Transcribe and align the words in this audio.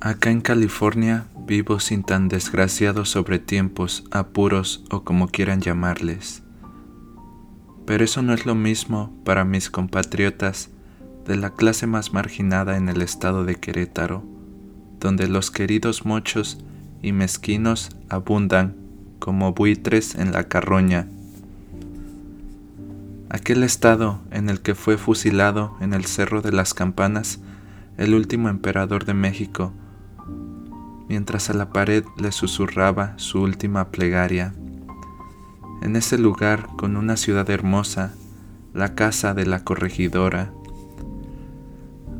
Acá 0.00 0.30
en 0.30 0.42
California 0.42 1.26
vivo 1.46 1.80
sin 1.80 2.02
tan 2.02 2.28
desgraciados 2.28 3.10
sobretiempos, 3.10 4.04
apuros 4.10 4.84
o 4.90 5.02
como 5.04 5.28
quieran 5.28 5.60
llamarles. 5.60 6.42
Pero 7.86 8.04
eso 8.04 8.22
no 8.22 8.32
es 8.34 8.46
lo 8.46 8.54
mismo 8.54 9.14
para 9.24 9.44
mis 9.44 9.70
compatriotas 9.70 10.70
de 11.26 11.36
la 11.36 11.54
clase 11.54 11.86
más 11.86 12.12
marginada 12.12 12.76
en 12.76 12.88
el 12.88 13.02
estado 13.02 13.44
de 13.44 13.56
Querétaro, 13.56 14.24
donde 15.00 15.28
los 15.28 15.50
queridos 15.50 16.04
mochos 16.04 16.58
y 17.02 17.12
mezquinos 17.12 17.90
abundan 18.08 18.76
como 19.18 19.52
buitres 19.52 20.14
en 20.14 20.32
la 20.32 20.48
carroña. 20.48 21.08
Aquel 23.34 23.64
estado 23.64 24.20
en 24.30 24.48
el 24.48 24.60
que 24.60 24.76
fue 24.76 24.96
fusilado 24.96 25.76
en 25.80 25.92
el 25.92 26.04
Cerro 26.04 26.40
de 26.40 26.52
las 26.52 26.72
Campanas 26.72 27.40
el 27.96 28.14
último 28.14 28.48
emperador 28.48 29.06
de 29.06 29.14
México, 29.14 29.72
mientras 31.08 31.50
a 31.50 31.54
la 31.54 31.70
pared 31.70 32.04
le 32.16 32.30
susurraba 32.30 33.14
su 33.18 33.42
última 33.42 33.90
plegaria. 33.90 34.54
En 35.82 35.96
ese 35.96 36.16
lugar, 36.16 36.68
con 36.76 36.96
una 36.96 37.16
ciudad 37.16 37.50
hermosa, 37.50 38.14
la 38.72 38.94
casa 38.94 39.34
de 39.34 39.46
la 39.46 39.64
corregidora. 39.64 40.52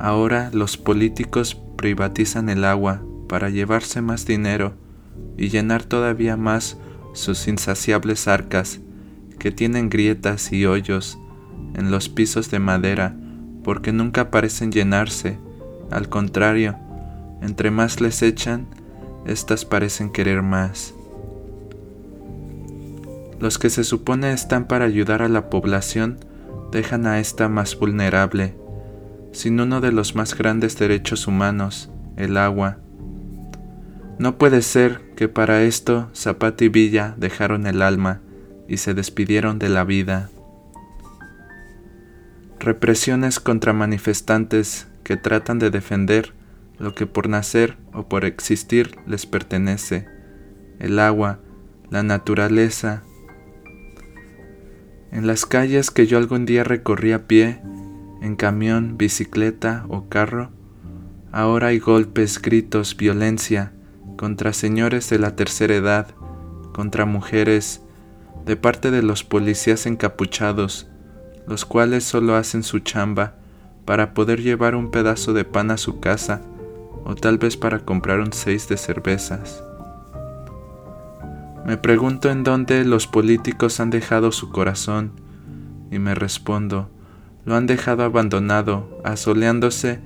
Ahora 0.00 0.50
los 0.52 0.76
políticos 0.76 1.56
privatizan 1.76 2.48
el 2.48 2.64
agua 2.64 3.00
para 3.28 3.48
llevarse 3.48 4.02
más 4.02 4.26
dinero 4.26 4.74
y 5.36 5.50
llenar 5.50 5.84
todavía 5.84 6.36
más 6.36 6.78
sus 7.12 7.46
insaciables 7.46 8.26
arcas 8.26 8.80
que 9.38 9.50
tienen 9.50 9.90
grietas 9.90 10.52
y 10.52 10.66
hoyos 10.66 11.18
en 11.74 11.90
los 11.90 12.08
pisos 12.08 12.50
de 12.50 12.58
madera 12.58 13.16
porque 13.66 13.92
nunca 13.92 14.30
parecen 14.30 14.70
llenarse, 14.70 15.38
al 15.90 16.08
contrario, 16.08 16.76
entre 17.42 17.72
más 17.72 18.00
les 18.00 18.22
echan, 18.22 18.68
éstas 19.26 19.64
parecen 19.64 20.10
querer 20.10 20.42
más. 20.42 20.94
Los 23.40 23.58
que 23.58 23.68
se 23.68 23.82
supone 23.82 24.32
están 24.32 24.66
para 24.66 24.84
ayudar 24.84 25.20
a 25.20 25.28
la 25.28 25.50
población 25.50 26.18
dejan 26.70 27.06
a 27.06 27.18
esta 27.18 27.48
más 27.48 27.76
vulnerable, 27.76 28.54
sin 29.32 29.60
uno 29.60 29.80
de 29.80 29.90
los 29.90 30.14
más 30.14 30.38
grandes 30.38 30.78
derechos 30.78 31.26
humanos, 31.26 31.90
el 32.16 32.36
agua. 32.36 32.78
No 34.18 34.38
puede 34.38 34.62
ser 34.62 35.00
que 35.16 35.28
para 35.28 35.62
esto 35.62 36.08
Zapata 36.14 36.64
y 36.64 36.68
Villa 36.68 37.14
dejaron 37.18 37.66
el 37.66 37.82
alma 37.82 38.20
y 38.68 38.78
se 38.78 38.94
despidieron 38.94 39.58
de 39.58 39.68
la 39.68 39.84
vida. 39.84 40.30
Represiones 42.58 43.40
contra 43.40 43.72
manifestantes 43.72 44.88
que 45.04 45.16
tratan 45.16 45.58
de 45.58 45.70
defender 45.70 46.32
lo 46.78 46.94
que 46.94 47.06
por 47.06 47.28
nacer 47.28 47.76
o 47.92 48.08
por 48.08 48.24
existir 48.24 48.96
les 49.06 49.26
pertenece, 49.26 50.06
el 50.78 50.98
agua, 50.98 51.40
la 51.90 52.02
naturaleza. 52.02 53.02
En 55.12 55.26
las 55.26 55.46
calles 55.46 55.90
que 55.90 56.06
yo 56.06 56.18
algún 56.18 56.44
día 56.44 56.64
recorrí 56.64 57.12
a 57.12 57.26
pie, 57.26 57.60
en 58.20 58.36
camión, 58.36 58.98
bicicleta 58.98 59.86
o 59.88 60.08
carro, 60.08 60.50
ahora 61.32 61.68
hay 61.68 61.78
golpes, 61.78 62.40
gritos, 62.42 62.96
violencia 62.96 63.72
contra 64.16 64.52
señores 64.52 65.08
de 65.10 65.18
la 65.18 65.36
tercera 65.36 65.74
edad, 65.74 66.08
contra 66.72 67.04
mujeres, 67.04 67.82
de 68.44 68.56
parte 68.56 68.90
de 68.90 69.02
los 69.02 69.24
policías 69.24 69.86
encapuchados, 69.86 70.86
los 71.46 71.64
cuales 71.64 72.04
solo 72.04 72.34
hacen 72.36 72.62
su 72.62 72.80
chamba 72.80 73.34
para 73.84 74.14
poder 74.14 74.42
llevar 74.42 74.74
un 74.74 74.90
pedazo 74.90 75.32
de 75.32 75.44
pan 75.44 75.70
a 75.70 75.76
su 75.76 76.00
casa 76.00 76.42
o 77.04 77.14
tal 77.14 77.38
vez 77.38 77.56
para 77.56 77.80
comprar 77.80 78.20
un 78.20 78.32
seis 78.32 78.68
de 78.68 78.76
cervezas. 78.76 79.62
Me 81.64 81.76
pregunto 81.76 82.30
en 82.30 82.44
dónde 82.44 82.84
los 82.84 83.06
políticos 83.06 83.80
han 83.80 83.90
dejado 83.90 84.32
su 84.32 84.50
corazón 84.50 85.12
y 85.90 85.98
me 85.98 86.14
respondo, 86.14 86.90
lo 87.44 87.54
han 87.54 87.66
dejado 87.66 88.02
abandonado, 88.02 89.00
asoleándose 89.04 90.00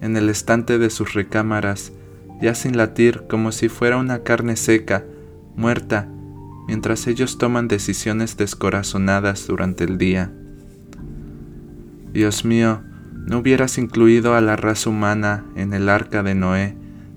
en 0.00 0.16
el 0.16 0.30
estante 0.30 0.78
de 0.78 0.90
sus 0.90 1.12
recámaras, 1.12 1.92
ya 2.40 2.54
sin 2.54 2.76
latir 2.76 3.24
como 3.28 3.52
si 3.52 3.68
fuera 3.68 3.98
una 3.98 4.22
carne 4.22 4.56
seca, 4.56 5.04
muerta, 5.54 6.08
mientras 6.68 7.08
ellos 7.08 7.38
toman 7.38 7.66
decisiones 7.66 8.36
descorazonadas 8.36 9.46
durante 9.46 9.84
el 9.84 9.98
día. 9.98 10.30
Dios 12.12 12.44
mío, 12.44 12.82
no 13.12 13.38
hubieras 13.38 13.78
incluido 13.78 14.34
a 14.34 14.40
la 14.40 14.54
raza 14.54 14.90
humana 14.90 15.44
en 15.56 15.74
el 15.74 15.88
arca 15.88 16.22
de 16.22 16.34
Noé, 16.34 16.76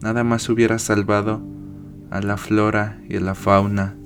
nada 0.00 0.24
más 0.24 0.48
hubieras 0.48 0.82
salvado 0.82 1.42
a 2.10 2.20
la 2.20 2.36
flora 2.36 3.00
y 3.08 3.16
a 3.16 3.20
la 3.20 3.34
fauna. 3.34 3.96